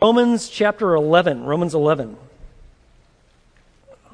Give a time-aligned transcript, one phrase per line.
[0.00, 1.42] Romans chapter 11.
[1.42, 2.16] Romans 11.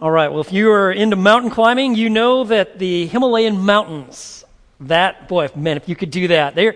[0.01, 4.47] All right, well, if you are into mountain climbing, you know that the Himalayan mountains,
[4.81, 6.73] that, boy, man, if you could do that, they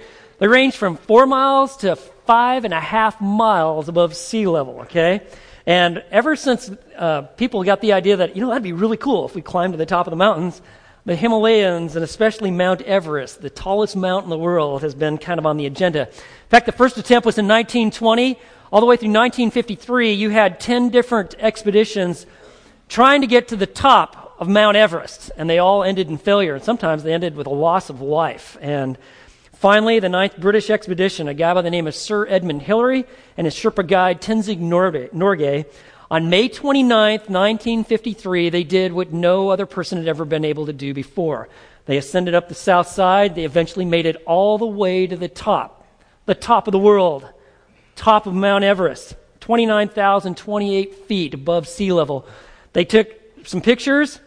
[0.46, 5.22] range from four miles to five and a half miles above sea level, okay?
[5.64, 9.24] And ever since uh, people got the idea that, you know, that'd be really cool
[9.24, 10.60] if we climbed to the top of the mountains,
[11.06, 15.38] the Himalayas, and especially Mount Everest, the tallest mountain in the world, has been kind
[15.38, 16.08] of on the agenda.
[16.08, 18.38] In fact, the first attempt was in 1920.
[18.70, 22.26] All the way through 1953, you had 10 different expeditions
[22.88, 26.54] trying to get to the top of Mount Everest, and they all ended in failure.
[26.54, 28.58] And sometimes they ended with a loss of life.
[28.60, 28.98] And
[29.54, 33.06] finally, the ninth British expedition, a guy by the name of Sir Edmund Hillary
[33.38, 35.64] and his Sherpa guide Tenzing Norgay,
[36.10, 40.72] on May 29, 1953, they did what no other person had ever been able to
[40.74, 41.48] do before.
[41.86, 43.34] They ascended up the south side.
[43.34, 45.86] They eventually made it all the way to the top,
[46.26, 47.28] the top of the world
[47.98, 52.26] top of Mount Everest, 29,028 feet above sea level.
[52.72, 53.08] They took
[53.44, 54.20] some pictures.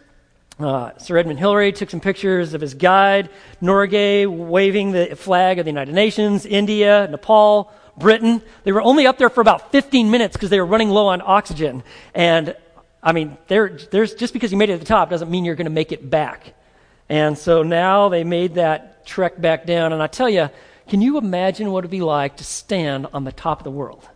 [0.60, 5.64] Uh, Sir Edmund Hillary took some pictures of his guide, Norgay waving the flag of
[5.64, 8.42] the United Nations, India, Nepal, Britain.
[8.64, 11.22] They were only up there for about 15 minutes because they were running low on
[11.24, 11.82] oxygen.
[12.14, 12.54] And
[13.02, 15.64] I mean, there's just because you made it to the top doesn't mean you're going
[15.64, 16.54] to make it back.
[17.08, 19.92] And so now they made that trek back down.
[19.92, 20.50] And I tell you,
[20.88, 23.70] can you imagine what it would be like to stand on the top of the
[23.70, 24.08] world?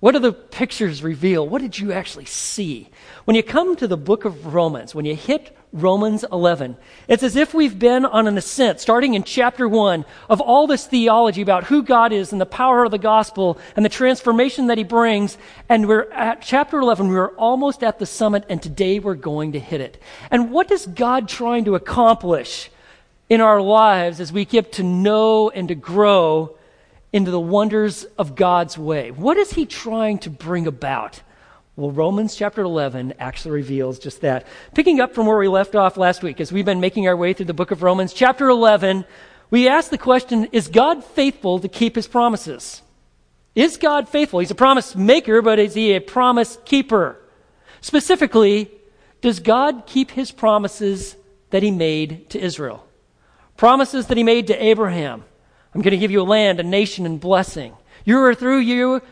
[0.00, 1.48] What do the pictures reveal?
[1.48, 2.90] What did you actually see?
[3.24, 6.76] When you come to the book of Romans, when you hit Romans 11,
[7.08, 10.86] it's as if we've been on an ascent, starting in chapter 1, of all this
[10.86, 14.78] theology about who God is and the power of the gospel and the transformation that
[14.78, 15.38] he brings.
[15.68, 19.58] And we're at chapter 11, we're almost at the summit, and today we're going to
[19.58, 20.00] hit it.
[20.30, 22.70] And what is God trying to accomplish?
[23.28, 26.56] In our lives as we get to know and to grow
[27.12, 29.10] into the wonders of God's way.
[29.10, 31.22] What is He trying to bring about?
[31.76, 34.46] Well, Romans chapter 11 actually reveals just that.
[34.74, 37.32] Picking up from where we left off last week, as we've been making our way
[37.32, 39.04] through the book of Romans, chapter 11,
[39.50, 42.82] we ask the question Is God faithful to keep His promises?
[43.54, 44.40] Is God faithful?
[44.40, 47.18] He's a promise maker, but is He a promise keeper?
[47.80, 48.70] Specifically,
[49.20, 51.16] does God keep His promises
[51.50, 52.85] that He made to Israel?
[53.56, 55.24] Promises that he made to Abraham.
[55.74, 57.74] I'm going to give you a land, a nation, and blessing.
[58.04, 59.02] You are through you,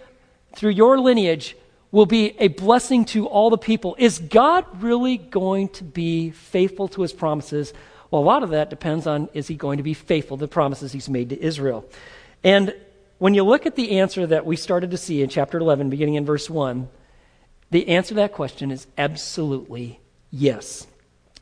[0.55, 1.57] through your lineage,
[1.91, 3.95] will be a blessing to all the people.
[3.99, 7.73] Is God really going to be faithful to his promises?
[8.11, 10.49] Well, a lot of that depends on is he going to be faithful to the
[10.49, 11.89] promises he's made to Israel.
[12.43, 12.75] And
[13.19, 16.15] when you look at the answer that we started to see in chapter 11, beginning
[16.15, 16.89] in verse 1,
[17.71, 20.01] the answer to that question is absolutely
[20.31, 20.87] yes.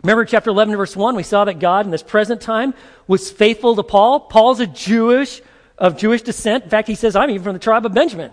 [0.03, 2.75] Remember chapter 11, verse 1, we saw that God in this present time
[3.07, 4.21] was faithful to Paul.
[4.21, 5.41] Paul's a Jewish,
[5.79, 6.65] of Jewish descent.
[6.65, 8.33] In fact, he says, I'm even from the tribe of Benjamin.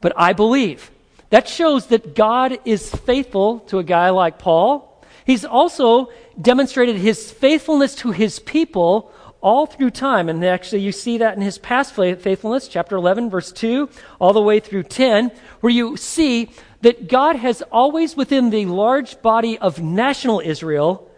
[0.00, 0.90] But I believe.
[1.30, 5.04] That shows that God is faithful to a guy like Paul.
[5.24, 6.10] He's also
[6.40, 10.28] demonstrated his faithfulness to his people all through time.
[10.28, 13.88] And actually, you see that in his past faithfulness, chapter 11, verse 2,
[14.20, 16.50] all the way through 10, where you see
[16.86, 21.10] that God has always, within the large body of national Israel,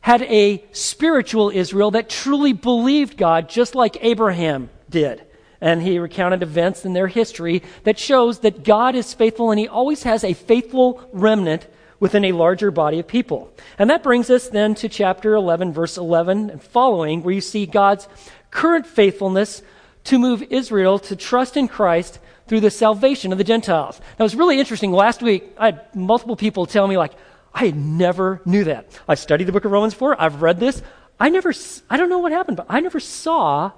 [0.00, 5.26] had a spiritual Israel that truly believed God, just like Abraham did.
[5.60, 9.66] And he recounted events in their history that shows that God is faithful and he
[9.66, 11.66] always has a faithful remnant
[11.98, 13.52] within a larger body of people.
[13.80, 17.66] And that brings us then to chapter 11, verse 11 and following, where you see
[17.66, 18.06] God's
[18.52, 19.60] current faithfulness
[20.04, 24.00] to move Israel to trust in Christ through the salvation of the Gentiles.
[24.18, 24.92] Now, it was really interesting.
[24.92, 27.12] Last week, I had multiple people tell me, like,
[27.54, 28.98] I never knew that.
[29.08, 30.20] I studied the book of Romans 4.
[30.20, 30.82] I've read this.
[31.18, 31.52] I never,
[31.88, 33.72] I don't know what happened, but I never saw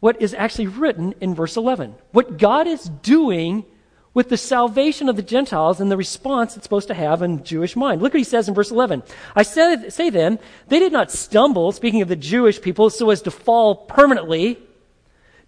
[0.00, 1.94] what is actually written in verse 11.
[2.12, 3.64] What God is doing
[4.12, 7.74] with the salvation of the Gentiles and the response it's supposed to have in Jewish
[7.74, 8.02] mind.
[8.02, 9.02] Look what he says in verse 11.
[9.34, 10.38] I say, say then,
[10.68, 14.58] they did not stumble, speaking of the Jewish people, so as to fall permanently.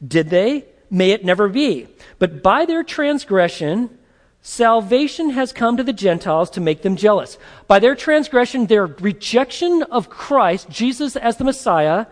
[0.06, 0.64] Did they?
[0.90, 1.88] May it never be.
[2.18, 3.98] But by their transgression,
[4.40, 7.38] salvation has come to the Gentiles to make them jealous.
[7.66, 12.06] By their transgression, their rejection of Christ, Jesus as the Messiah,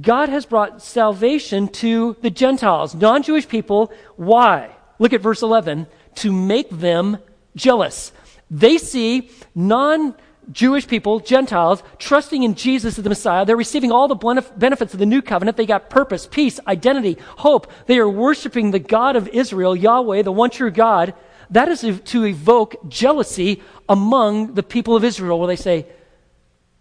[0.00, 3.92] God has brought salvation to the Gentiles, non Jewish people.
[4.16, 4.70] Why?
[4.98, 5.86] Look at verse 11.
[6.16, 7.18] To make them
[7.54, 8.12] jealous.
[8.50, 10.14] They see non
[10.52, 13.44] Jewish people, Gentiles, trusting in Jesus as the Messiah.
[13.44, 15.56] They're receiving all the benefits of the new covenant.
[15.56, 17.70] They got purpose, peace, identity, hope.
[17.86, 21.14] They are worshiping the God of Israel, Yahweh, the one true God.
[21.50, 25.86] That is to evoke jealousy among the people of Israel, where they say,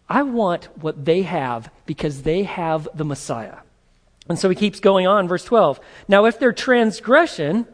[0.08, 3.58] I want what they have because they have the Messiah.
[4.30, 5.80] And so he keeps going on, verse 12.
[6.08, 7.68] Now, if their transgression,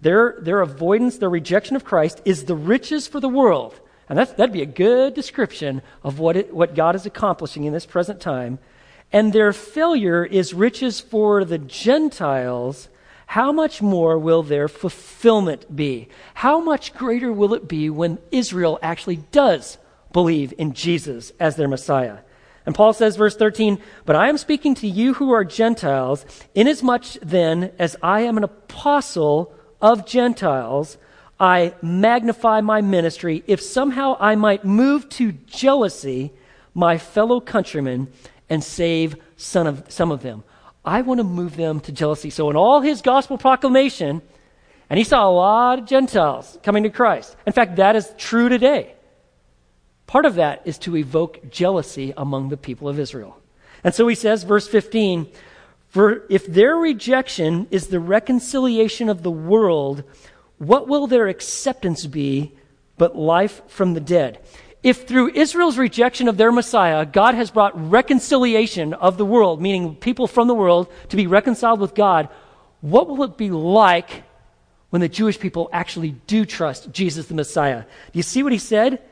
[0.00, 3.74] Their, their avoidance, their rejection of Christ is the riches for the world.
[4.08, 7.72] And that's, that'd be a good description of what, it, what God is accomplishing in
[7.72, 8.58] this present time.
[9.12, 12.88] And their failure is riches for the Gentiles.
[13.26, 16.08] How much more will their fulfillment be?
[16.34, 19.78] How much greater will it be when Israel actually does
[20.12, 22.18] believe in Jesus as their Messiah?
[22.64, 27.04] And Paul says, verse 13, But I am speaking to you who are Gentiles, inasmuch
[27.22, 30.98] then as I am an apostle of Gentiles,
[31.40, 36.32] I magnify my ministry, if somehow I might move to jealousy
[36.74, 38.08] my fellow countrymen
[38.48, 40.42] and save some of, some of them.
[40.84, 42.30] I want to move them to jealousy.
[42.30, 44.22] So, in all his gospel proclamation,
[44.90, 47.36] and he saw a lot of Gentiles coming to Christ.
[47.46, 48.94] In fact, that is true today.
[50.06, 53.38] Part of that is to evoke jealousy among the people of Israel.
[53.84, 55.26] And so he says, verse 15,
[55.88, 60.04] For if their rejection is the reconciliation of the world,
[60.58, 62.52] what will their acceptance be
[62.96, 64.40] but life from the dead?
[64.82, 69.96] If through Israel's rejection of their Messiah, God has brought reconciliation of the world, meaning
[69.96, 72.28] people from the world to be reconciled with God,
[72.80, 74.22] what will it be like
[74.90, 77.82] when the Jewish people actually do trust Jesus the Messiah?
[78.12, 79.02] Do you see what he said?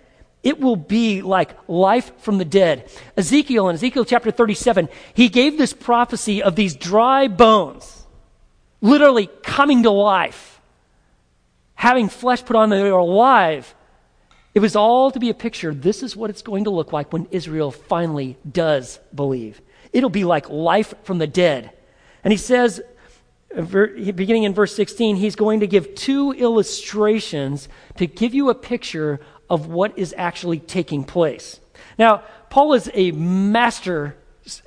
[0.42, 2.88] It will be like life from the dead.
[3.16, 8.04] Ezekiel, in Ezekiel chapter 37, he gave this prophecy of these dry bones
[8.80, 10.55] literally coming to life,
[11.76, 13.74] having flesh put on they were alive.
[14.54, 15.72] It was all to be a picture.
[15.72, 19.60] This is what it's going to look like when Israel finally does believe.
[19.92, 21.70] It'll be like life from the dead.
[22.24, 22.80] And he says,
[23.54, 29.20] beginning in verse 16, he's going to give two illustrations to give you a picture
[29.48, 31.60] of what is actually taking place.
[31.98, 34.16] Now, Paul is a master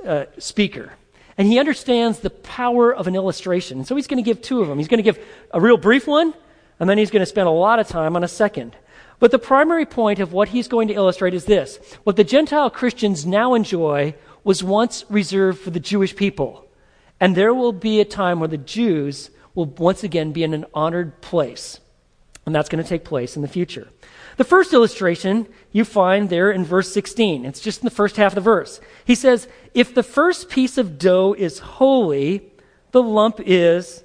[0.06, 0.94] uh, speaker,
[1.38, 3.86] and he understands the power of an illustration.
[3.86, 4.78] So he's going to give two of them.
[4.78, 5.20] He's going to give
[5.52, 6.34] a real brief one,
[6.80, 8.76] and then he's going to spend a lot of time on a second.
[9.20, 12.70] But the primary point of what he's going to illustrate is this what the Gentile
[12.70, 16.66] Christians now enjoy was once reserved for the Jewish people.
[17.20, 20.66] And there will be a time where the Jews will once again be in an
[20.74, 21.81] honored place.
[22.46, 23.90] And that's going to take place in the future.
[24.38, 27.46] The first illustration you find there in verse 16.
[27.46, 28.80] It's just in the first half of the verse.
[29.04, 32.50] He says, If the first piece of dough is holy,
[32.92, 34.04] the lump is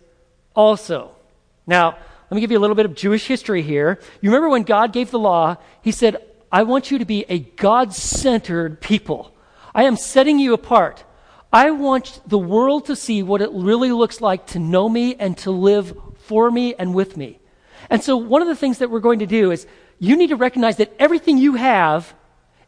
[0.57, 1.15] also.
[1.67, 1.99] Now,
[2.35, 4.01] let me give you a little bit of Jewish history here.
[4.21, 6.17] You remember when God gave the law, He said,
[6.51, 9.33] I want you to be a God centered people.
[9.73, 11.05] I am setting you apart.
[11.53, 15.39] I want the world to see what it really looks like to know me and
[15.39, 17.39] to live for me and with me.
[17.89, 19.69] And so, one of the things that we're going to do is
[20.01, 22.17] you need to recognize that everything you have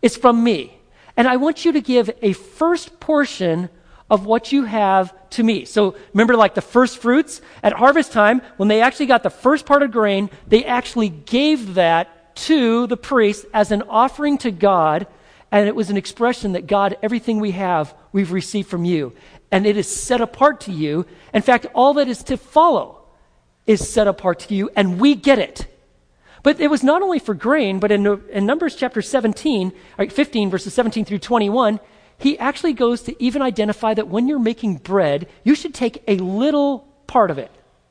[0.00, 0.78] is from me.
[1.16, 3.68] And I want you to give a first portion
[4.08, 5.64] of what you have to me.
[5.64, 9.67] So remember, like the first fruits at harvest time, when they actually got the first
[9.67, 15.06] part of grain, they actually gave that to the priest as an offering to God.
[15.50, 19.12] And it was an expression that God, everything we have, we've received from you.
[19.50, 21.06] And it is set apart to you.
[21.32, 23.02] In fact, all that is to follow
[23.67, 25.67] is set apart to you, and we get it.
[26.43, 29.73] But it was not only for grain, but in, in Numbers chapter 17,
[30.09, 31.81] 15, verses 17 through 21,
[32.18, 36.16] he actually goes to even identify that when you're making bread, you should take a
[36.16, 37.50] little part of it,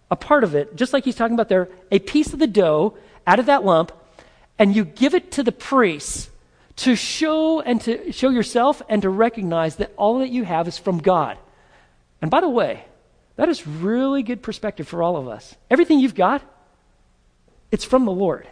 [0.10, 2.98] a part of it, just like he's talking about there, a piece of the dough
[3.28, 3.92] out of that lump,
[4.58, 6.30] and you give it to the priests
[6.78, 10.78] to show and to show yourself and to recognize that all that you have is
[10.78, 11.38] from God.
[12.22, 12.86] And by the way,
[13.36, 15.56] that is really good perspective for all of us.
[15.70, 16.42] Everything you've got,
[17.72, 18.48] it's from the Lord.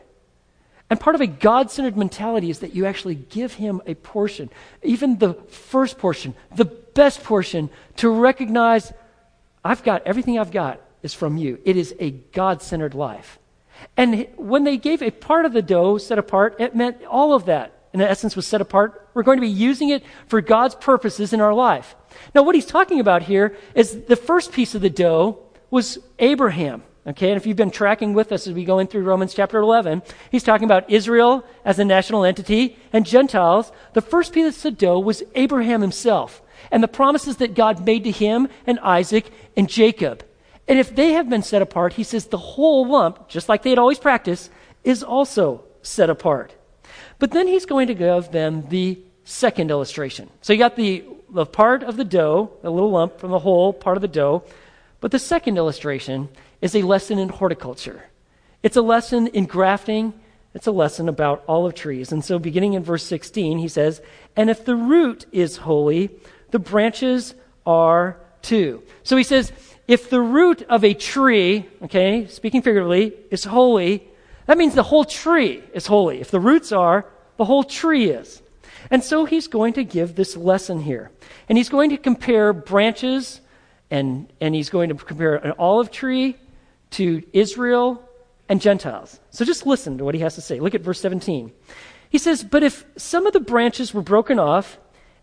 [0.94, 4.52] And part of a God centered mentality is that you actually give Him a portion,
[4.84, 8.94] even the first portion, the best portion, to recognize
[9.66, 11.58] I've got everything I've got is from you.
[11.66, 13.40] It is a God centered life.
[13.98, 17.46] And when they gave a part of the dough set apart, it meant all of
[17.46, 19.10] that, in essence, was set apart.
[19.16, 21.96] We're going to be using it for God's purposes in our life.
[22.36, 25.40] Now, what he's talking about here is the first piece of the dough
[25.72, 26.84] was Abraham.
[27.06, 29.60] Okay, and if you've been tracking with us as we go in through Romans chapter
[29.60, 33.74] 11, he's talking about Israel as a national entity and Gentiles.
[33.92, 36.42] The first piece of dough was Abraham himself
[36.72, 40.24] and the promises that God made to him and Isaac and Jacob.
[40.66, 43.70] And if they have been set apart, he says the whole lump, just like they
[43.70, 44.50] had always practiced,
[44.86, 46.56] is also set apart.
[47.20, 50.30] But then he's going to give them the second illustration.
[50.42, 53.74] So you got the, the part of the dough, the little lump from the whole
[53.74, 54.44] part of the dough.
[55.02, 56.30] But the second illustration
[56.64, 58.06] is a lesson in horticulture.
[58.64, 60.14] It's a lesson in grafting.
[60.54, 62.14] It's a lesson about olive trees.
[62.14, 64.02] And so, beginning in verse 16, he says,
[64.38, 66.10] And if the root is holy,
[66.52, 68.82] the branches are too.
[69.04, 69.52] So he says,
[69.90, 74.08] if the root of a tree, okay, speaking figuratively, is holy,
[74.46, 76.22] that means the whole tree is holy.
[76.22, 77.06] If the roots are,
[77.36, 78.42] the whole tree is.
[78.90, 81.12] And so he's going to give this lesson here.
[81.50, 83.42] And he's going to compare branches
[83.92, 86.38] and, and he's going to compare an olive tree
[86.94, 88.04] to Israel
[88.50, 89.20] and Gentiles.
[89.30, 90.60] So just listen to what he has to say.
[90.60, 91.52] Look at verse 17.
[92.10, 94.78] He says, But if some of the branches were broken off,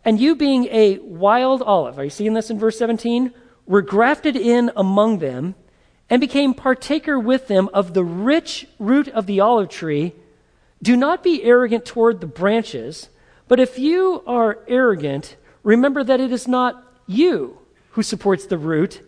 [0.05, 3.33] and you being a wild olive, are you seeing this in verse 17?
[3.67, 5.55] Were grafted in among them,
[6.09, 10.13] and became partaker with them of the rich root of the olive tree,
[10.83, 13.11] do not be arrogant toward the branches,
[13.47, 17.59] but if you are arrogant, remember that it is not you
[17.91, 19.03] who supports the root,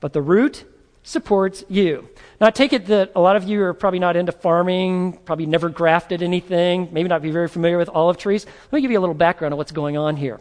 [0.00, 0.64] but the root
[1.02, 2.08] supports you.
[2.40, 5.46] Now, I take it that a lot of you are probably not into farming, probably
[5.46, 8.46] never grafted anything, maybe not be very familiar with olive trees.
[8.46, 10.40] Let me give you a little background on what's going on here.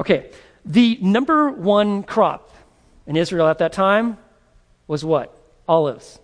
[0.00, 0.30] Okay,
[0.64, 2.54] the number one crop
[3.06, 4.18] in Israel at that time
[4.86, 5.36] was what?
[5.66, 6.18] Olives.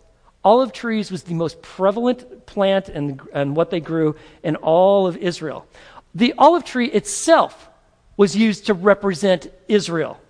[0.45, 5.17] Olive trees was the most prevalent plant and, and what they grew in all of
[5.17, 5.67] Israel.
[6.15, 7.69] The olive tree itself
[8.17, 10.21] was used to represent Israel.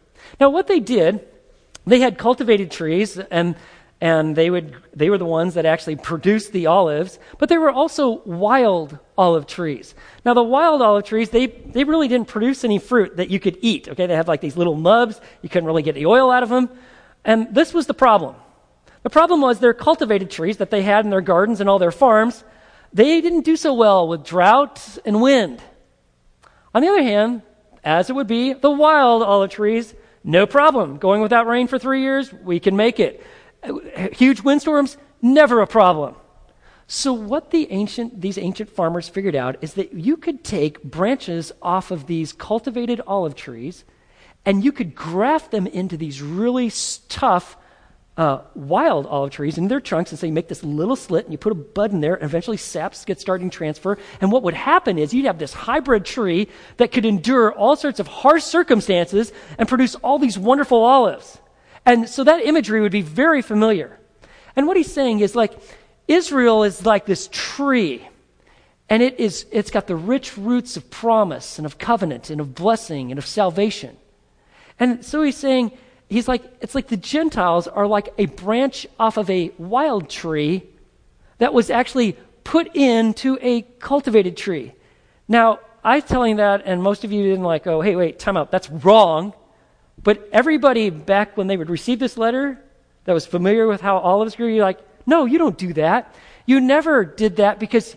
[0.40, 1.26] Now, what they did,
[1.90, 3.56] they had cultivated trees, and,
[4.00, 7.70] and they, would, they were the ones that actually produced the olives, but there were
[7.70, 9.94] also wild olive trees.
[10.24, 13.58] Now, the wild olive trees, they, they really didn't produce any fruit that you could
[13.60, 13.88] eat.
[13.88, 16.48] Okay, they had like these little nubs, you couldn't really get the oil out of
[16.48, 16.68] them.
[17.24, 18.36] And this was the problem.
[19.02, 21.92] The problem was their cultivated trees that they had in their gardens and all their
[21.92, 22.44] farms,
[22.92, 25.62] they didn't do so well with drought and wind.
[26.74, 27.42] On the other hand,
[27.84, 29.94] as it would be, the wild olive trees,
[30.28, 30.98] no problem.
[30.98, 33.24] Going without rain for three years, we can make it.
[34.12, 36.16] Huge windstorms, never a problem.
[36.86, 41.50] So, what the ancient, these ancient farmers figured out is that you could take branches
[41.62, 43.86] off of these cultivated olive trees
[44.44, 46.70] and you could graft them into these really
[47.08, 47.56] tough
[48.18, 51.32] uh, wild olive trees in their trunks and so you make this little slit and
[51.32, 53.96] you put a bud in there and eventually saps get starting transfer.
[54.20, 56.48] And what would happen is you'd have this hybrid tree
[56.78, 61.38] that could endure all sorts of harsh circumstances and produce all these wonderful olives.
[61.86, 64.00] And so that imagery would be very familiar.
[64.56, 65.56] And what he's saying is like
[66.08, 68.08] israel is like this tree
[68.88, 72.52] and it is it's got the rich roots of promise and of covenant and of
[72.56, 73.96] blessing and of salvation.
[74.80, 75.70] And so he's saying
[76.08, 80.62] he's like, it's like the Gentiles are like a branch off of a wild tree
[81.38, 84.72] that was actually put into a cultivated tree.
[85.28, 88.50] Now, I'm telling that, and most of you didn't like, oh, hey, wait, time out.
[88.50, 89.32] That's wrong.
[90.02, 92.58] But everybody back when they would receive this letter
[93.04, 96.14] that was familiar with how olives grew, you're like, no, you don't do that.
[96.46, 97.96] You never did that because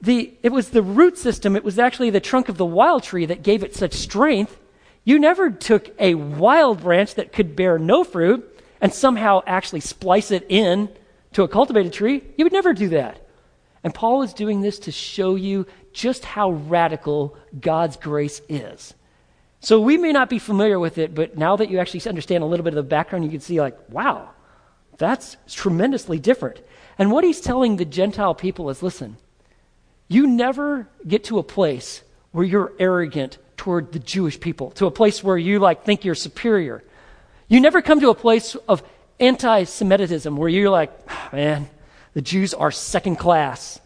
[0.00, 3.26] the, it was the root system, it was actually the trunk of the wild tree
[3.26, 4.58] that gave it such strength
[5.04, 8.46] you never took a wild branch that could bear no fruit
[8.80, 10.88] and somehow actually splice it in
[11.32, 12.22] to a cultivated tree.
[12.36, 13.26] You would never do that.
[13.82, 18.94] And Paul is doing this to show you just how radical God's grace is.
[19.60, 22.46] So we may not be familiar with it, but now that you actually understand a
[22.46, 24.30] little bit of the background, you can see, like, wow,
[24.96, 26.60] that's tremendously different.
[26.98, 29.16] And what he's telling the Gentile people is listen,
[30.08, 32.02] you never get to a place
[32.32, 36.14] where you're arrogant toward the Jewish people, to a place where you like think you're
[36.14, 36.82] superior.
[37.46, 38.82] You never come to a place of
[39.18, 41.68] anti-Semitism where you're like, oh, man,
[42.14, 43.78] the Jews are second class.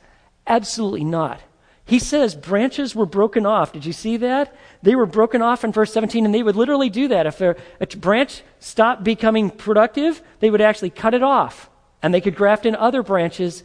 [0.47, 1.41] Absolutely not.
[1.85, 3.73] He says branches were broken off.
[3.73, 4.57] Did you see that?
[4.83, 7.27] They were broken off in verse 17, and they would literally do that.
[7.27, 7.57] If a
[7.97, 11.69] branch stopped becoming productive, they would actually cut it off,
[12.01, 13.65] and they could graft in other branches.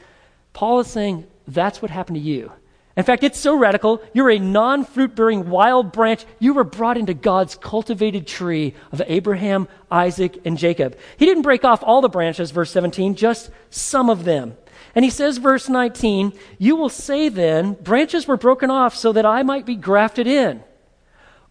[0.53, 2.51] Paul is saying that's what happened to you.
[2.99, 6.25] In fact, it's so radical, you're a non fruit bearing wild branch.
[6.37, 10.97] You were brought into God's cultivated tree of Abraham, Isaac, and Jacob.
[11.15, 14.57] He didn't break off all the branches, verse 17, just some of them.
[14.95, 19.25] And he says, verse 19, You will say then, branches were broken off so that
[19.25, 20.61] I might be grafted in.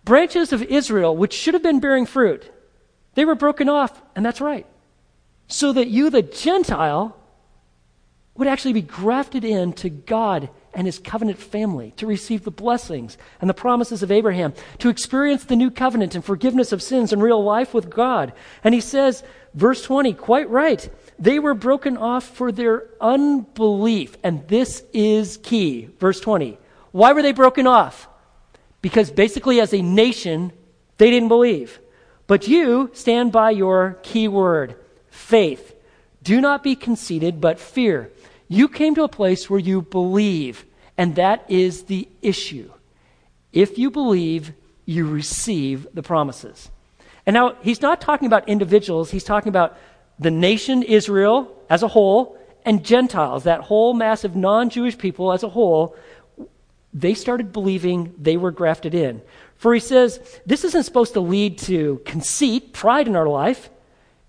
[0.05, 2.52] Branches of Israel, which should have been bearing fruit,
[3.14, 4.67] they were broken off, and that's right.
[5.47, 7.17] So that you, the Gentile,
[8.35, 13.19] would actually be grafted in to God and his covenant family, to receive the blessings
[13.41, 17.23] and the promises of Abraham, to experience the new covenant and forgiveness of sins and
[17.23, 18.33] real life with God.
[18.63, 19.23] And he says,
[19.55, 24.17] verse 20, quite right, they were broken off for their unbelief.
[24.23, 25.89] And this is key.
[25.99, 26.59] Verse 20.
[26.93, 28.09] Why were they broken off?
[28.81, 30.53] Because basically, as a nation,
[30.99, 31.81] they didn't believe.
[32.27, 34.77] But you stand by your key word
[35.11, 35.75] faith.
[36.23, 38.13] Do not be conceited, but fear.
[38.49, 40.64] You came to a place where you believe.
[40.97, 42.71] And that is the issue.
[43.52, 44.52] If you believe,
[44.85, 46.71] you receive the promises.
[47.25, 49.76] And now, he's not talking about individuals, he's talking about
[50.19, 55.33] the nation Israel as a whole and Gentiles, that whole mass of non Jewish people
[55.33, 55.95] as a whole,
[56.93, 59.23] they started believing they were grafted in.
[59.57, 63.71] For he says, this isn't supposed to lead to conceit, pride in our life.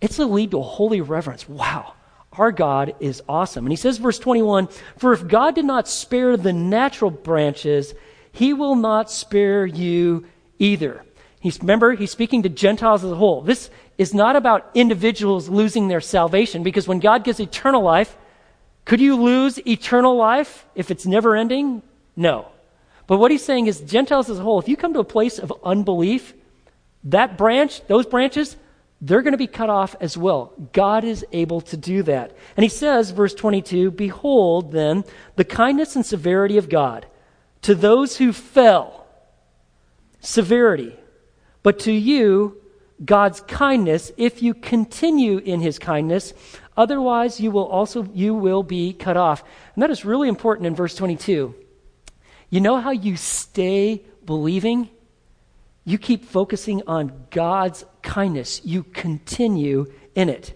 [0.02, 1.50] It's to lead to a holy reverence.
[1.50, 1.94] Wow,
[2.40, 3.66] our God is awesome.
[3.66, 7.94] And he says, verse 21 For if God did not spare the natural branches,
[8.32, 10.26] he will not spare you
[10.58, 11.04] either.
[11.42, 13.42] He's, remember, he's speaking to Gentiles as a whole.
[13.42, 18.18] This is not about individuals losing their salvation because when God gives eternal life,
[18.86, 21.82] could you lose eternal life if it's never ending?
[22.16, 22.48] No.
[23.08, 25.40] But what he's saying is, Gentiles as a whole, if you come to a place
[25.40, 26.34] of unbelief,
[27.04, 28.56] that branch, those branches,
[29.02, 30.54] they're going to be cut off as well.
[30.74, 32.36] God is able to do that.
[32.58, 37.06] And he says, verse 22, Behold, then, the kindness and severity of God
[37.62, 39.08] to those who fell.
[40.20, 40.96] Severity.
[41.64, 42.58] But to you,
[43.04, 46.34] God's kindness, if you continue in his kindness,
[46.76, 49.44] otherwise you will also you will be cut off.
[49.74, 51.56] And that is really important in verse 22.
[52.50, 54.90] You know how you stay believing?
[55.90, 58.62] You keep focusing on God's kindness.
[58.64, 60.54] You continue in it.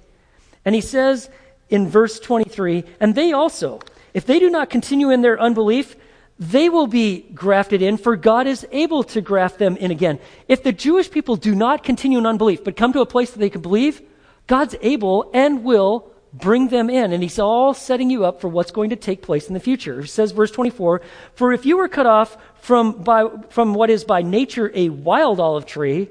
[0.63, 1.27] And he says
[1.69, 3.79] in verse 23 and they also,
[4.13, 5.95] if they do not continue in their unbelief,
[6.37, 10.19] they will be grafted in, for God is able to graft them in again.
[10.47, 13.39] If the Jewish people do not continue in unbelief, but come to a place that
[13.39, 14.03] they can believe,
[14.45, 17.11] God's able and will bring them in.
[17.11, 20.01] And he's all setting you up for what's going to take place in the future.
[20.01, 21.01] He says, verse 24,
[21.33, 25.41] For if you were cut off from, by, from what is by nature a wild
[25.41, 26.07] olive tree,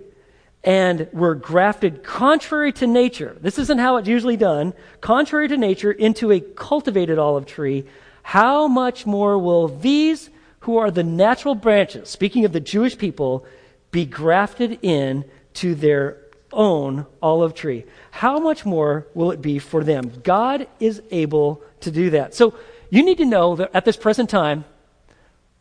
[0.62, 5.90] and were grafted contrary to nature, this isn't how it's usually done, contrary to nature,
[5.90, 7.86] into a cultivated olive tree,
[8.22, 10.28] how much more will these
[10.60, 13.46] who are the natural branches, speaking of the Jewish people,
[13.90, 16.18] be grafted in to their
[16.52, 17.86] own olive tree?
[18.10, 20.12] How much more will it be for them?
[20.22, 22.34] God is able to do that.
[22.34, 22.52] So
[22.90, 24.66] you need to know that at this present time,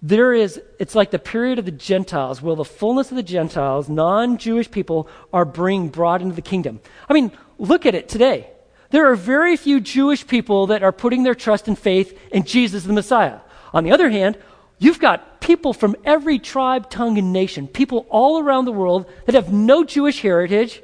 [0.02, 3.88] there is, it's like the period of the Gentiles, where the fullness of the Gentiles,
[3.88, 6.80] non Jewish people, are being brought into the kingdom.
[7.08, 8.50] I mean, look at it today.
[8.90, 12.84] There are very few Jewish people that are putting their trust and faith in Jesus
[12.84, 13.40] the Messiah.
[13.74, 14.38] On the other hand,
[14.80, 19.36] you've got people from every tribe, tongue, and nation, people all around the world that
[19.36, 20.82] have no Jewish heritage,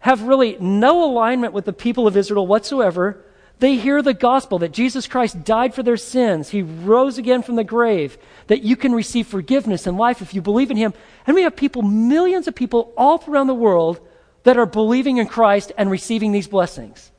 [0.00, 3.24] have really no alignment with the people of Israel whatsoever.
[3.60, 6.50] They hear the gospel that Jesus Christ died for their sins.
[6.50, 8.16] He rose again from the grave,
[8.46, 10.94] that you can receive forgiveness and life if you believe in Him.
[11.26, 14.00] And we have people, millions of people all around the world
[14.44, 17.10] that are believing in Christ and receiving these blessings.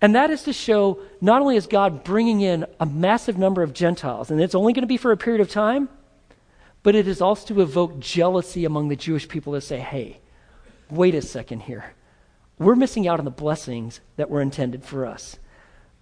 [0.00, 3.74] And that is to show not only is God bringing in a massive number of
[3.74, 5.88] Gentiles, and it's only going to be for a period of time,
[6.82, 10.20] but it is also to evoke jealousy among the Jewish people to say, hey,
[10.88, 11.94] wait a second here.
[12.58, 15.36] We're missing out on the blessings that were intended for us.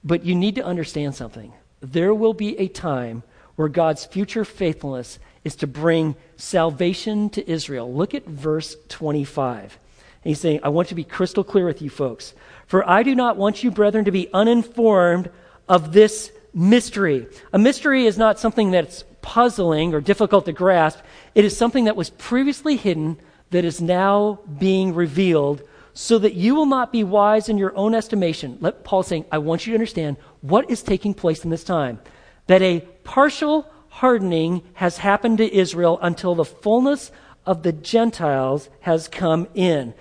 [0.06, 1.52] But you need to understand something.
[1.80, 3.24] There will be a time
[3.56, 7.92] where God's future faithfulness is to bring salvation to Israel.
[7.92, 9.62] Look at verse 25.
[9.64, 12.34] And he's saying, I want to be crystal clear with you folks.
[12.68, 15.28] For I do not want you, brethren, to be uninformed
[15.68, 17.26] of this mystery.
[17.52, 21.00] A mystery is not something that's puzzling or difficult to grasp,
[21.34, 23.18] it is something that was previously hidden
[23.50, 25.62] that is now being revealed
[25.98, 28.58] so that you will not be wise in your own estimation.
[28.60, 32.00] Let Paul saying, I want you to understand what is taking place in this time.
[32.48, 37.10] That a partial hardening has happened to Israel until the fullness
[37.46, 39.94] of the Gentiles has come in.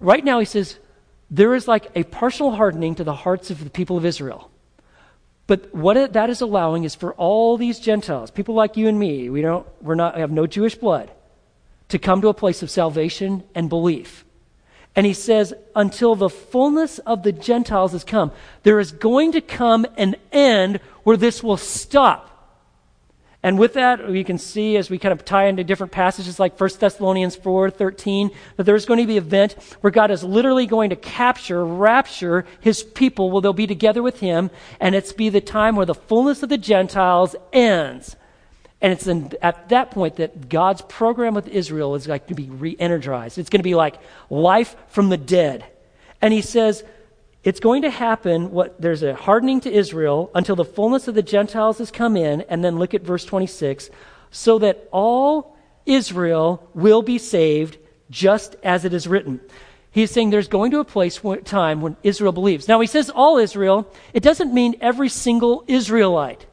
[0.00, 0.78] Right now, he says,
[1.30, 4.50] there is like a partial hardening to the hearts of the people of Israel.
[5.46, 9.30] But what that is allowing is for all these Gentiles, people like you and me,
[9.30, 11.10] we don't, we're not, we have no Jewish blood,
[11.88, 14.26] to come to a place of salvation and belief.
[14.94, 18.30] And he says, until the fullness of the Gentiles has come,
[18.62, 22.28] there is going to come an end where this will stop.
[23.44, 26.60] And with that, we can see as we kind of tie into different passages like
[26.60, 30.66] 1 Thessalonians 4 13, that there's going to be an event where God is literally
[30.66, 35.28] going to capture, rapture his people where they'll be together with him, and it's be
[35.28, 38.14] the time where the fullness of the Gentiles ends.
[38.82, 42.50] And it's in, at that point that God's program with Israel is like to be
[42.50, 43.38] re energized.
[43.38, 45.64] It's going to be like life from the dead.
[46.20, 46.84] And he says,
[47.44, 51.22] it's going to happen what there's a hardening to Israel until the fullness of the
[51.22, 53.88] Gentiles has come in and then look at verse 26
[54.32, 57.78] so that all Israel will be saved
[58.10, 59.40] just as it is written.
[59.90, 62.66] He's saying there's going to a place time when Israel believes.
[62.66, 66.46] Now he says all Israel, it doesn't mean every single Israelite,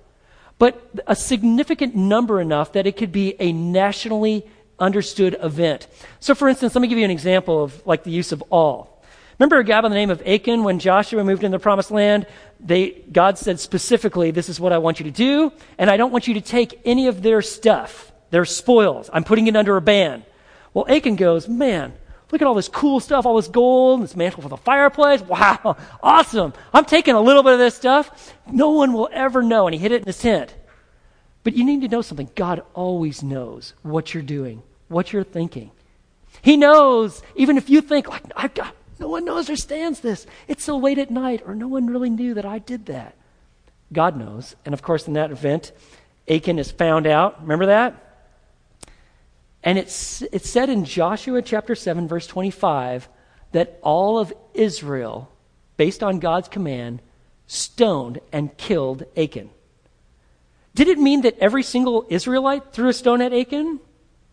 [0.60, 4.46] but a significant number enough that it could be a nationally
[4.78, 5.88] understood event.
[6.20, 9.02] So for instance, let me give you an example of like the use of all.
[9.40, 12.28] Remember a guy by the name of Achan when Joshua moved into the promised land?
[12.60, 16.12] They, God said specifically, This is what I want you to do, and I don't
[16.12, 19.10] want you to take any of their stuff, their spoils.
[19.14, 20.26] I'm putting it under a ban.
[20.74, 21.94] Well, Achan goes, Man,
[22.32, 25.22] look at all this cool stuff, all this gold, this mantle for the fireplace.
[25.22, 26.54] Wow, awesome.
[26.74, 28.34] I'm taking a little bit of this stuff.
[28.52, 29.68] No one will ever know.
[29.68, 30.54] And he hid it in his tent.
[31.44, 32.30] But you need to know something.
[32.36, 35.72] God always knows what you're doing, what you're thinking.
[36.42, 40.28] He knows, even if you think, like, I've got, no one knows or understands this.
[40.48, 43.16] It's so late at night, or no one really knew that I did that.
[43.92, 44.56] God knows.
[44.66, 45.72] And of course, in that event,
[46.28, 47.42] Achan is found out.
[47.42, 48.09] Remember that?
[49.64, 53.10] And it's, it's said in Joshua chapter 7, verse 25,
[53.52, 55.32] that all of Israel,
[55.78, 57.02] based on God's command,
[57.48, 59.50] stoned and killed Achan.
[60.76, 63.80] Did it mean that every single Israelite threw a stone at Achan?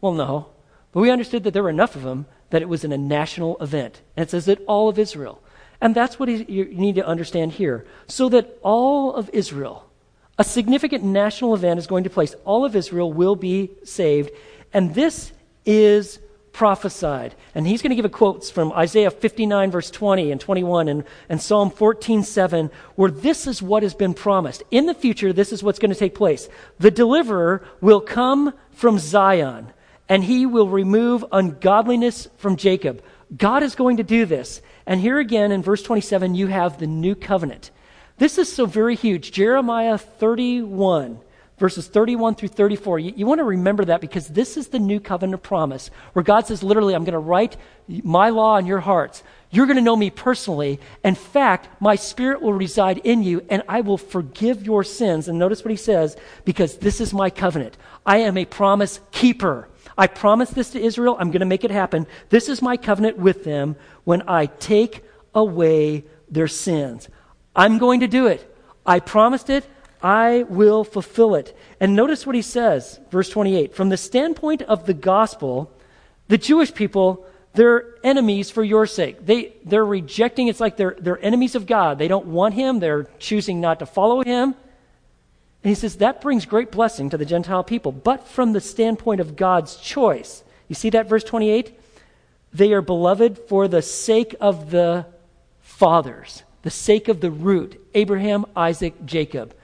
[0.01, 0.51] Well, no.
[0.93, 3.57] But we understood that there were enough of them that it was in a national
[3.59, 4.03] event.
[4.17, 5.43] And it says that all of Israel.
[5.81, 7.87] And that's what you need to understand here.
[8.07, 9.91] So that all of Israel,
[10.39, 12.35] a significant national event is going to place.
[12.45, 14.31] All of Israel will be saved.
[14.73, 15.33] And this
[15.65, 16.19] is
[16.53, 17.35] prophesied.
[17.55, 21.05] And he's going to give a quotes from Isaiah 59, verse 20 and 21, and,
[21.29, 24.63] and Psalm 14, 7, where this is what has been promised.
[24.71, 26.49] In the future, this is what's going to take place.
[26.79, 29.73] The deliverer will come from Zion
[30.09, 33.03] and he will remove ungodliness from Jacob.
[33.37, 34.63] God is going to do this.
[34.87, 37.71] And here again in verse 27, you have the new covenant.
[38.19, 39.33] This is so very huge.
[39.33, 41.21] Jeremiah 31,
[41.59, 42.99] verses 31 through 34.
[42.99, 46.47] You, you want to remember that because this is the new covenant promise where God
[46.47, 47.57] says, literally, I'm going to write
[47.89, 49.23] my law on your hearts.
[49.51, 50.81] You're going to know me personally.
[51.05, 55.29] In fact, my spirit will reside in you and I will forgive your sins.
[55.29, 57.77] And notice what he says because this is my covenant.
[58.05, 59.69] I am a promise keeper.
[59.97, 61.17] I promised this to Israel.
[61.19, 62.07] I'm going to make it happen.
[62.29, 67.09] This is my covenant with them when I take away their sins.
[67.55, 68.55] I'm going to do it.
[68.85, 69.67] I promised it.
[70.03, 71.57] I will fulfill it.
[71.81, 73.75] And notice what he says, verse 28.
[73.75, 75.73] From the standpoint of the gospel,
[76.29, 79.25] the Jewish people, they're enemies for your sake.
[79.25, 81.99] They, they're rejecting, it's like they're, they're enemies of God.
[81.99, 82.81] They don't want him.
[82.81, 84.55] They're choosing not to follow him.
[85.65, 87.93] And he says that brings great blessing to the Gentile people.
[87.93, 91.81] But from the standpoint of God's choice, you see that verse 28?
[92.53, 95.07] They are beloved for the sake of the
[95.61, 99.55] fathers, the sake of the root Abraham, Isaac, Jacob.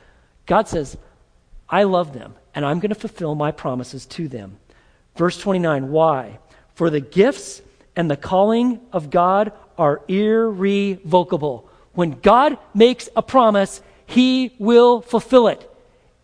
[0.47, 0.97] God says,
[1.69, 4.59] I love them, and I'm going to fulfill my promises to them.
[5.17, 6.39] Verse 29 Why?
[6.75, 7.63] For the gifts
[7.97, 11.69] and the calling of God are irrevocable.
[11.93, 15.69] When God makes a promise, he will fulfill it.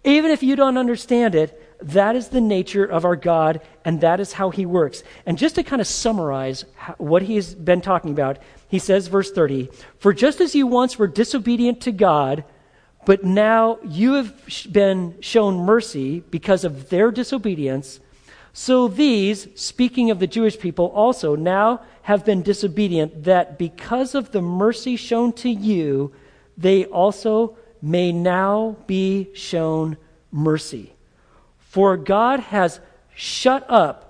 [0.05, 4.21] Even if you don't understand it, that is the nature of our God, and that
[4.21, 5.05] is how He works.
[5.27, 6.65] And just to kind of summarize
[6.99, 11.07] what He's been talking about, He says, verse 30 For just as you once were
[11.07, 12.45] disobedient to God,
[13.05, 14.35] but now you have
[14.71, 18.01] been shown mercy because of their disobedience,
[18.53, 24.33] so these, speaking of the Jewish people, also now have been disobedient, that because of
[24.33, 26.13] the mercy shown to you,
[26.57, 29.97] they also may now be shown
[30.33, 30.93] mercy.
[31.59, 32.81] For God has
[33.15, 34.08] shut up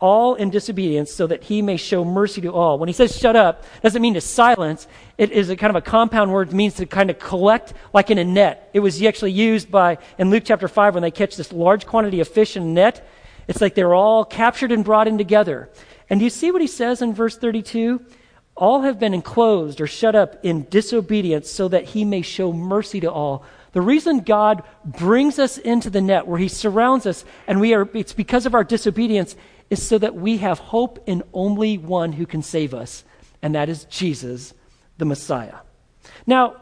[0.00, 2.78] all in disobedience so that he may show mercy to all.
[2.78, 4.86] When he says shut up, doesn't mean to silence.
[5.16, 6.48] It is a kind of a compound word.
[6.48, 8.70] It means to kind of collect like in a net.
[8.72, 12.20] It was actually used by, in Luke chapter 5, when they catch this large quantity
[12.20, 13.08] of fish in a net.
[13.48, 15.68] It's like they're all captured and brought in together.
[16.08, 18.00] And do you see what he says in verse 32?
[18.56, 23.00] All have been enclosed or shut up in disobedience so that he may show mercy
[23.00, 23.44] to all.
[23.72, 27.88] The reason God brings us into the net where he surrounds us and we are
[27.94, 29.36] it's because of our disobedience
[29.70, 33.04] is so that we have hope in only one who can save us,
[33.42, 34.54] and that is Jesus,
[34.96, 35.56] the Messiah.
[36.26, 36.56] Now,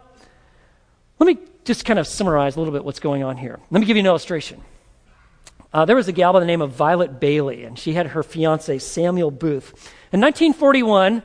[1.18, 3.58] let me just kind of summarize a little bit what's going on here.
[3.70, 4.62] Let me give you an illustration.
[5.72, 8.22] Uh, there was a gal by the name of Violet Bailey, and she had her
[8.22, 9.92] fiance, Samuel Booth.
[10.12, 11.22] In 1941,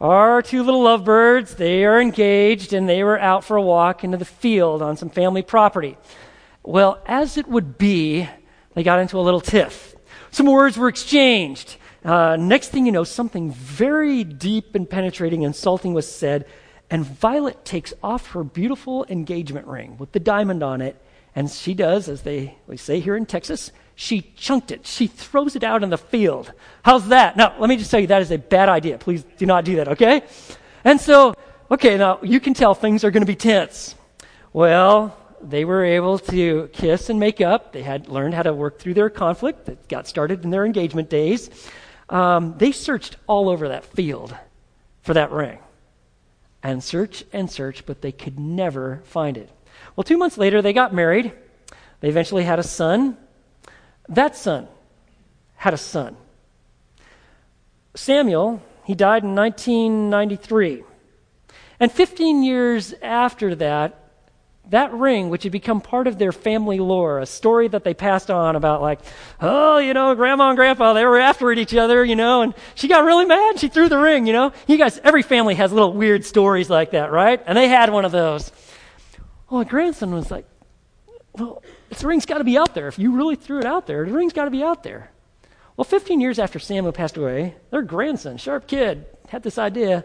[0.00, 4.16] our two little lovebirds, they are engaged and they were out for a walk into
[4.16, 5.96] the field on some family property.
[6.64, 8.28] Well, as it would be,
[8.74, 9.91] they got into a little tiff.
[10.32, 11.76] Some words were exchanged.
[12.02, 16.46] Uh, next thing you know, something very deep and penetrating, and insulting was said,
[16.90, 20.96] and Violet takes off her beautiful engagement ring with the diamond on it,
[21.36, 24.86] and she does, as they we say here in Texas, she chunked it.
[24.86, 26.52] She throws it out in the field.
[26.82, 27.36] How's that?
[27.36, 28.96] Now, let me just tell you that is a bad idea.
[28.96, 30.22] Please do not do that, okay?
[30.82, 31.34] And so,
[31.70, 33.94] okay, now you can tell things are going to be tense.
[34.54, 37.72] Well, they were able to kiss and make up.
[37.72, 41.10] They had learned how to work through their conflict that got started in their engagement
[41.10, 41.50] days.
[42.08, 44.34] Um, they searched all over that field
[45.02, 45.58] for that ring.
[46.62, 49.50] and search and search, but they could never find it.
[49.96, 51.32] Well, two months later, they got married.
[52.00, 53.16] They eventually had a son.
[54.08, 54.68] That son
[55.56, 56.16] had a son.
[57.94, 60.84] Samuel, he died in 1993.
[61.80, 64.01] And 15 years after that,
[64.70, 68.30] that ring, which had become part of their family lore, a story that they passed
[68.30, 69.00] on about, like,
[69.40, 72.88] oh, you know, grandma and grandpa, they were after each other, you know, and she
[72.88, 73.58] got really mad.
[73.58, 74.52] She threw the ring, you know.
[74.66, 77.42] You guys, every family has little weird stories like that, right?
[77.46, 78.52] And they had one of those.
[79.50, 80.46] Well, a grandson was like,
[81.34, 82.88] well, the ring's got to be out there.
[82.88, 85.10] If you really threw it out there, the ring's got to be out there.
[85.76, 90.04] Well, 15 years after Samuel passed away, their grandson, sharp kid, had this idea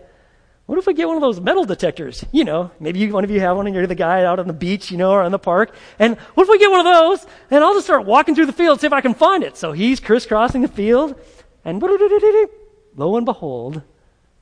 [0.68, 2.26] what if we get one of those metal detectors?
[2.32, 4.48] You know, maybe you, one of you have one and you're the guy out on
[4.48, 5.74] the beach, you know, or in the park.
[5.98, 8.54] And what if we get one of those and I'll just start walking through the
[8.54, 9.56] field, see if I can find it.
[9.56, 11.20] So he's crisscrossing the field
[11.64, 13.82] and lo and behold,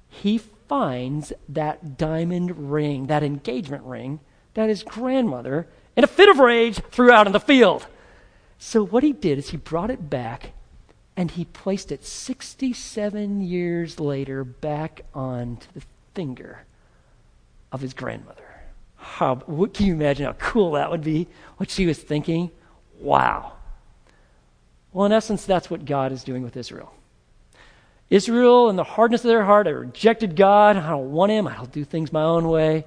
[0.09, 4.19] he finds that diamond ring, that engagement ring
[4.55, 7.85] that his grandmother, in a fit of rage, threw out in the field.
[8.57, 10.53] So what he did is he brought it back
[11.15, 15.81] and he placed it 67 years later back onto the
[16.15, 16.61] finger
[17.71, 18.41] of his grandmother.
[18.95, 21.27] How, what, can you imagine how cool that would be?
[21.57, 22.49] What she was thinking?
[22.99, 23.53] Wow.
[24.91, 26.93] Well, in essence, that's what God is doing with Israel.
[28.09, 30.77] Israel, in the hardness of their heart, I rejected God.
[30.77, 31.47] I don't want Him.
[31.47, 32.85] I'll do things my own way.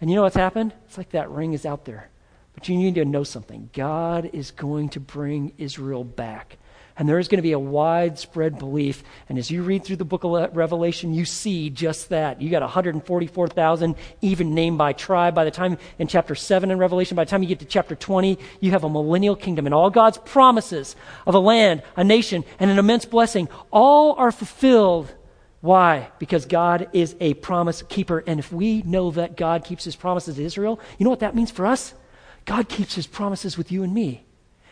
[0.00, 0.72] And you know what's happened?
[0.86, 2.08] It's like that ring is out there.
[2.54, 3.70] But you need to know something.
[3.72, 6.56] God is going to bring Israel back.
[6.98, 9.04] And there is going to be a widespread belief.
[9.28, 12.40] And as you read through the book of Revelation, you see just that.
[12.40, 15.34] You got 144,000 even named by tribe.
[15.34, 17.94] By the time in chapter 7 in Revelation, by the time you get to chapter
[17.94, 19.66] 20, you have a millennial kingdom.
[19.66, 24.32] And all God's promises of a land, a nation, and an immense blessing all are
[24.32, 25.12] fulfilled.
[25.60, 26.08] Why?
[26.18, 28.24] Because God is a promise keeper.
[28.26, 31.34] And if we know that God keeps his promises to Israel, you know what that
[31.34, 31.92] means for us?
[32.46, 34.24] God keeps his promises with you and me.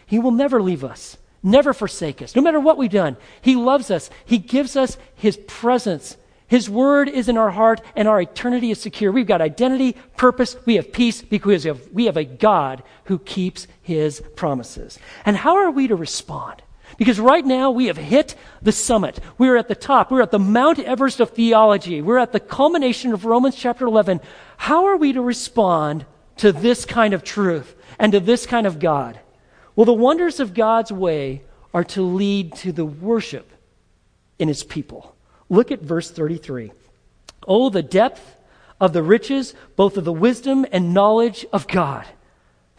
[0.07, 3.17] He will never leave us never forsake us, no matter what we've done.
[3.41, 4.11] He loves us.
[4.25, 6.17] He gives us His presence.
[6.47, 9.13] His word is in our heart, and our eternity is secure.
[9.13, 13.19] We've got identity, purpose, we have peace because we have, we have a God who
[13.19, 14.99] keeps His promises.
[15.25, 16.63] And how are we to respond?
[16.97, 19.19] Because right now we have hit the summit.
[19.39, 20.11] We're at the top.
[20.11, 22.01] We're at the Mount Everest of theology.
[22.03, 24.21] We're at the culmination of Romans chapter 11.
[24.57, 28.79] How are we to respond to this kind of truth and to this kind of
[28.79, 29.19] God?
[29.77, 33.51] Well, the wonders of God's way are to lead to the worship
[34.39, 35.15] in his people.
[35.49, 36.73] Look at verse 33.
[37.47, 38.37] Oh, the depth
[38.81, 42.07] of the riches, both of the wisdom and knowledge of God.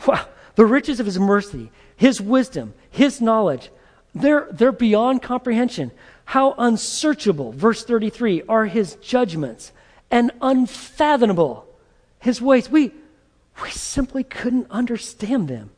[0.05, 3.69] Wow, the riches of his mercy, his wisdom, his knowledge,
[4.13, 5.91] they're, they're beyond comprehension.
[6.25, 9.71] How unsearchable, verse 33, are his judgments
[10.10, 11.67] and unfathomable
[12.19, 12.69] his ways.
[12.69, 12.91] We,
[13.62, 15.71] we simply couldn't understand them.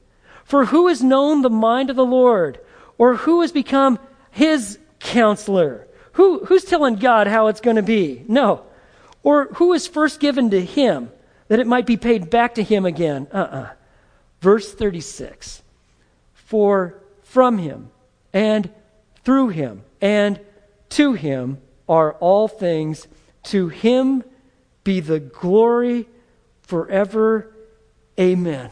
[0.48, 2.58] For who has known the mind of the Lord?
[2.98, 4.00] Or who has become
[4.32, 5.86] his counselor?
[6.14, 8.24] Who, who's telling God how it's going to be?
[8.30, 8.64] No.
[9.24, 11.12] Or who is first given to him
[11.50, 13.28] that it might be paid back to him again?
[13.34, 13.58] Uh uh-uh.
[13.58, 13.70] uh
[14.40, 15.64] Verse 36
[16.34, 17.92] For from him
[18.32, 18.70] and
[19.26, 20.40] through him and
[20.92, 21.58] to him
[21.90, 23.06] are all things.
[23.44, 24.24] To him
[24.86, 26.08] be the glory
[26.62, 27.54] forever.
[28.18, 28.72] Amen.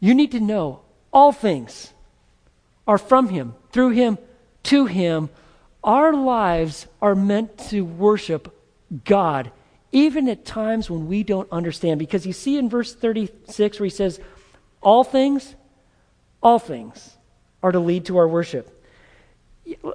[0.00, 0.80] You need to know
[1.12, 1.92] all things
[2.86, 4.18] are from Him, through Him,
[4.64, 5.30] to Him.
[5.82, 8.52] Our lives are meant to worship
[9.04, 9.50] God,
[9.92, 11.98] even at times when we don't understand.
[11.98, 14.20] Because you see in verse 36 where He says,
[14.80, 15.54] All things,
[16.42, 17.16] all things
[17.62, 18.72] are to lead to our worship.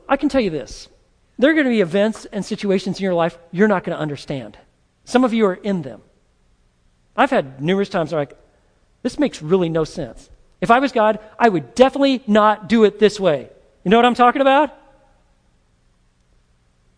[0.09, 0.89] I can tell you this
[1.37, 4.01] there are going to be events and situations in your life you're not going to
[4.01, 4.57] understand.
[5.05, 6.01] Some of you are in them.
[7.15, 8.37] I've had numerous times where like,
[9.01, 10.29] this makes really no sense.
[10.59, 13.49] If I was God, I would definitely not do it this way.
[13.83, 14.77] You know what I'm talking about?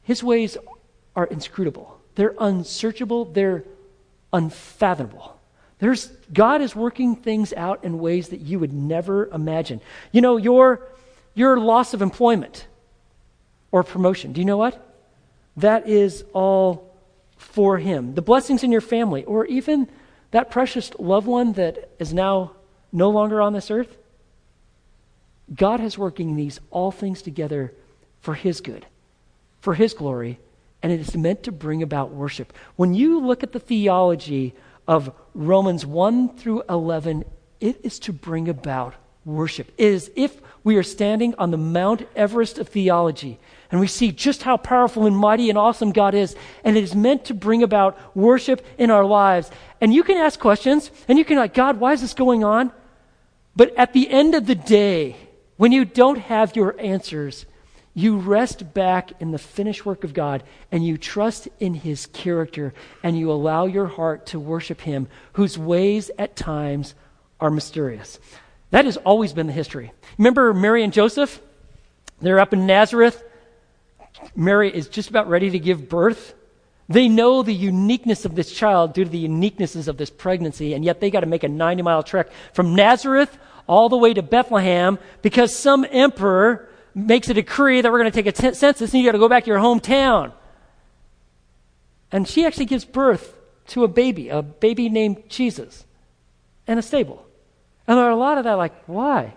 [0.03, 0.57] His ways
[1.15, 1.97] are inscrutable.
[2.15, 3.25] They're unsearchable.
[3.25, 3.63] They're
[4.33, 5.39] unfathomable.
[5.79, 9.81] There's, God is working things out in ways that you would never imagine.
[10.11, 10.87] You know, your,
[11.33, 12.67] your loss of employment
[13.71, 14.79] or promotion, do you know what?
[15.57, 16.95] That is all
[17.37, 18.15] for Him.
[18.15, 19.89] The blessings in your family, or even
[20.33, 22.53] that precious loved one that is now
[22.91, 23.97] no longer on this earth,
[25.53, 27.71] God has working these all things together
[28.19, 28.87] for His good,
[29.61, 30.39] for His glory,
[30.81, 32.51] and it is meant to bring about worship.
[32.75, 34.55] When you look at the theology
[34.87, 37.25] of Romans 1 through 11,
[37.61, 39.71] it is to bring about worship.
[39.77, 43.39] It is if we are standing on the Mount Everest of theology
[43.73, 46.93] and we see just how powerful and mighty and awesome God is, and it is
[46.93, 49.49] meant to bring about worship in our lives.
[49.81, 52.71] And you can ask questions, and you can like, God, why is this going on?
[53.55, 55.15] But at the end of the day,
[55.57, 57.47] when you don't have your answers,
[57.95, 62.75] you rest back in the finished work of God and you trust in His character
[63.01, 66.93] and you allow your heart to worship Him, whose ways at times
[67.39, 68.19] are mysterious.
[68.69, 69.93] That has always been the history.
[70.19, 71.41] Remember Mary and Joseph?
[72.21, 73.23] They're up in Nazareth.
[74.35, 76.33] Mary is just about ready to give birth.
[76.89, 80.83] They know the uniqueness of this child due to the uniquenesses of this pregnancy, and
[80.83, 84.21] yet they got to make a 90 mile trek from Nazareth all the way to
[84.21, 88.93] Bethlehem because some emperor makes a decree that we're going to take a t- census
[88.93, 90.31] and you got to go back to your hometown.
[92.11, 93.35] And she actually gives birth
[93.67, 95.85] to a baby, a baby named Jesus,
[96.67, 97.25] in a stable.
[97.87, 99.33] And there are a lot of that, like, why?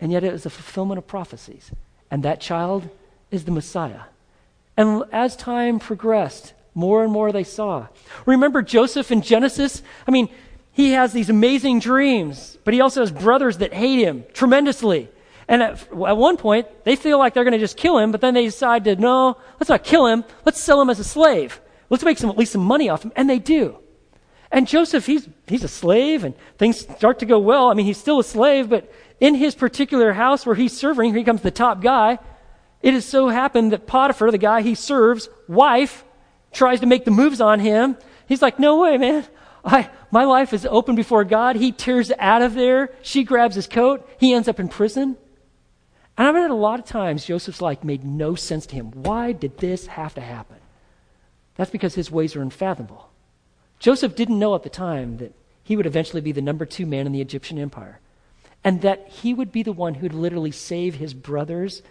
[0.00, 1.72] And yet it was a fulfillment of prophecies.
[2.10, 2.88] And that child
[3.30, 4.02] is the Messiah.
[4.76, 7.88] And as time progressed, more and more they saw.
[8.26, 9.82] Remember Joseph in Genesis?
[10.06, 10.28] I mean,
[10.72, 15.08] he has these amazing dreams, but he also has brothers that hate him tremendously.
[15.48, 18.20] And at, at one point, they feel like they're going to just kill him, but
[18.20, 20.24] then they decide to, no, let's not kill him.
[20.44, 21.60] Let's sell him as a slave.
[21.90, 23.12] Let's make some, at least some money off him.
[23.16, 23.76] And they do.
[24.52, 27.68] And Joseph, he's, he's a slave, and things start to go well.
[27.68, 31.20] I mean, he's still a slave, but in his particular house where he's serving, he
[31.20, 32.18] becomes the top guy.
[32.82, 36.04] It has so happened that Potiphar, the guy he serves, wife,
[36.52, 37.96] tries to make the moves on him.
[38.26, 39.26] He's like, no way, man.
[39.64, 41.56] I, my life is open before God.
[41.56, 42.90] He tears out of there.
[43.02, 44.08] She grabs his coat.
[44.18, 45.16] He ends up in prison.
[46.16, 48.90] And I've read a lot of times Joseph's life made no sense to him.
[48.92, 50.56] Why did this have to happen?
[51.56, 53.10] That's because his ways are unfathomable.
[53.78, 57.06] Joseph didn't know at the time that he would eventually be the number two man
[57.06, 58.00] in the Egyptian empire,
[58.64, 61.82] and that he would be the one who'd literally save his brothers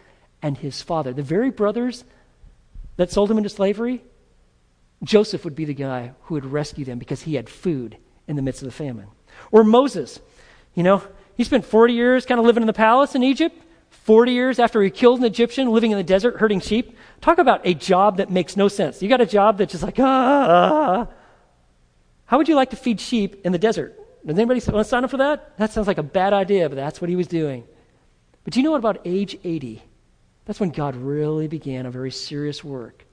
[0.42, 1.14] and his father.
[1.14, 2.04] The very brothers
[2.98, 4.04] that sold him into slavery,
[5.04, 7.98] Joseph would be the guy who would rescue them because he had food
[8.28, 9.08] in the midst of the famine.
[9.52, 10.20] Or Moses,
[10.76, 11.04] you know,
[11.36, 13.56] he spent 40 years kind of living in the palace in Egypt.
[13.90, 16.98] 40 years after he killed an Egyptian living in the desert herding sheep.
[17.22, 19.02] Talk about a job that makes no sense.
[19.02, 21.08] You got a job that's just like, ah.
[22.26, 23.96] How would you like to feed sheep in the desert?
[24.26, 25.58] Does anybody want to sign up for that?
[25.58, 27.64] That sounds like a bad idea, but that's what he was doing.
[28.44, 29.82] But do you know what about age 80?
[30.50, 33.06] That's when God really began a very serious work.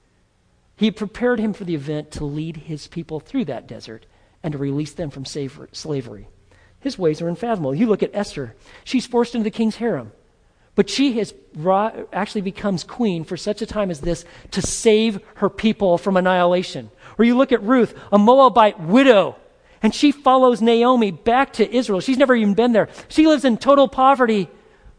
[0.75, 4.07] He prepared him for the event to lead his people through that desert
[4.41, 6.27] and to release them from slavery.
[6.79, 7.75] His ways are unfathomable.
[7.75, 8.55] You look at Esther.
[8.83, 10.13] She's forced into the king's harem.
[10.73, 11.35] But she has
[12.11, 16.89] actually becomes queen for such a time as this to save her people from annihilation.
[17.19, 19.35] Or you look at Ruth, a Moabite widow,
[19.83, 21.99] and she follows Naomi back to Israel.
[21.99, 22.89] She's never even been there.
[23.09, 24.49] She lives in total poverty,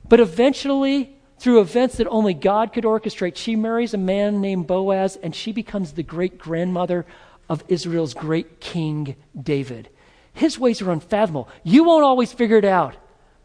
[0.09, 5.17] but eventually, through events that only God could orchestrate, she marries a man named Boaz,
[5.23, 7.07] and she becomes the great grandmother
[7.49, 9.89] of Israel's great king, David.
[10.33, 11.49] His ways are unfathomable.
[11.65, 12.97] You won't always figure it out,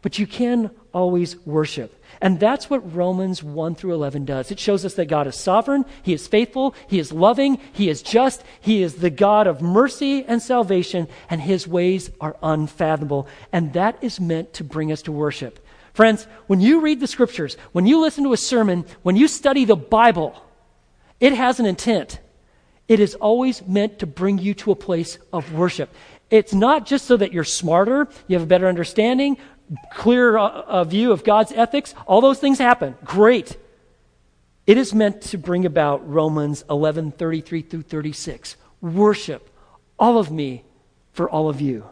[0.02, 2.00] but you can always worship.
[2.20, 4.50] And that's what Romans 1 through 11 does.
[4.50, 8.02] It shows us that God is sovereign, He is faithful, He is loving, He is
[8.02, 13.26] just, He is the God of mercy and salvation, and His ways are unfathomable.
[13.52, 15.63] And that is meant to bring us to worship.
[15.94, 19.64] Friends, when you read the scriptures, when you listen to a sermon, when you study
[19.64, 20.34] the Bible,
[21.20, 22.18] it has an intent.
[22.88, 25.94] It is always meant to bring you to a place of worship.
[26.30, 29.38] It's not just so that you're smarter, you have a better understanding,
[29.92, 32.96] clearer uh, view of God's ethics, all those things happen.
[33.04, 33.56] Great.
[34.66, 38.56] It is meant to bring about Romans 11 33 through 36.
[38.80, 39.48] Worship
[39.98, 40.64] all of me
[41.12, 41.88] for all of you.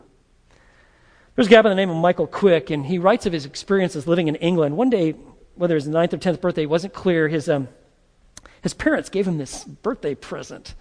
[1.43, 4.07] There's a guy by the name of Michael Quicke, and he writes of his experiences
[4.07, 4.77] living in England.
[4.77, 5.17] One day,
[5.57, 7.27] whether it was the ninth or tenth birthday, it wasn't clear.
[7.27, 7.67] His, um,
[8.63, 10.77] his parents gave him this birthday present.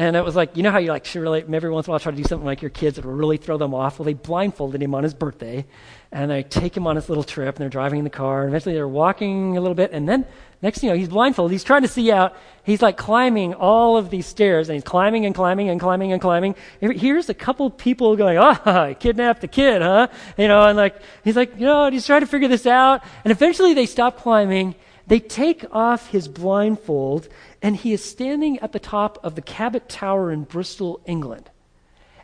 [0.00, 2.00] And it was like, you know how you like really, every once in a while
[2.00, 3.98] try to do something like your kids that will really throw them off?
[3.98, 5.66] Well, they blindfolded him on his birthday,
[6.10, 8.48] and they take him on his little trip, and they're driving in the car, and
[8.48, 10.24] eventually they're walking a little bit, and then
[10.62, 11.52] next thing you know, he's blindfolded.
[11.52, 12.34] He's trying to see out.
[12.64, 16.20] He's like climbing all of these stairs, and he's climbing and climbing and climbing and
[16.22, 16.54] climbing.
[16.80, 20.08] Here's a couple people going, oh, I kidnapped the kid, huh?
[20.38, 23.04] You know, and like, he's like, you know, he's trying to figure this out.
[23.22, 24.76] And eventually they stop climbing,
[25.10, 27.28] they take off his blindfold,
[27.60, 31.50] and he is standing at the top of the Cabot Tower in Bristol, England.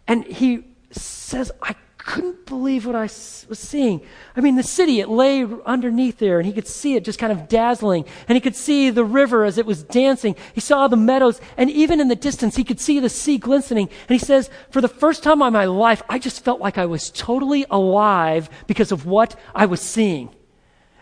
[0.06, 0.62] And he
[0.92, 4.02] says, I couldn't believe what I was seeing.
[4.36, 7.32] I mean, the city, it lay underneath there, and he could see it just kind
[7.32, 8.04] of dazzling.
[8.28, 10.36] And he could see the river as it was dancing.
[10.54, 13.88] He saw the meadows, and even in the distance, he could see the sea glistening.
[14.08, 16.86] And he says, For the first time in my life, I just felt like I
[16.86, 20.35] was totally alive because of what I was seeing.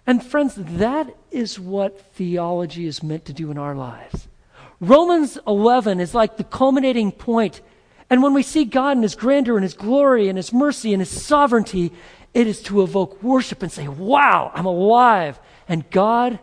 [0.06, 4.28] And friends, that is what theology is meant to do in our lives.
[4.80, 7.60] Romans 11 is like the culminating point.
[8.10, 11.00] and when we see God in His grandeur and His glory and His mercy and
[11.00, 11.92] His sovereignty,
[12.34, 15.40] it is to evoke worship and say, Wow, I'm alive.
[15.68, 16.38] And God,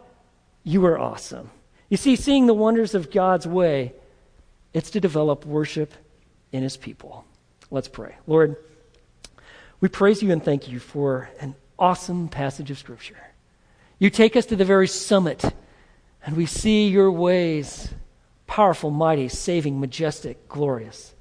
[0.64, 1.51] you are awesome.
[1.89, 3.93] You see, seeing the wonders of God's way,
[4.74, 5.93] it's to develop worship
[6.51, 7.26] in His people.
[7.70, 8.16] Let's pray.
[8.26, 8.55] Lord,
[9.82, 13.30] we praise you and thank you for an awesome passage of Scripture.
[14.02, 15.45] You take us to the very summit,
[16.26, 17.93] and we see your ways
[18.47, 21.14] powerful, mighty, saving, majestic, glorious.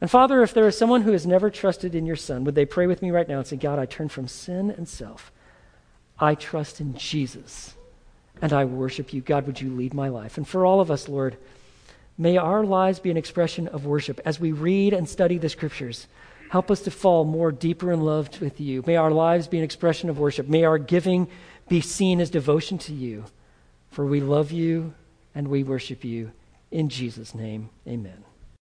[0.00, 2.64] And Father, if there is someone who has never trusted in your Son, would they
[2.64, 5.30] pray with me right now and say, God, I turn from sin and self.
[6.18, 7.74] I trust in Jesus
[8.40, 9.20] and I worship you.
[9.20, 10.38] God, would you lead my life?
[10.38, 11.36] And for all of us, Lord,
[12.16, 14.18] may our lives be an expression of worship.
[14.24, 16.06] As we read and study the scriptures,
[16.48, 18.82] help us to fall more deeper in love with you.
[18.86, 20.48] May our lives be an expression of worship.
[20.48, 21.28] May our giving
[21.68, 23.24] be seen as devotion to you.
[23.90, 24.94] For we love you
[25.34, 26.32] and we worship you.
[26.70, 28.24] In Jesus' name, amen.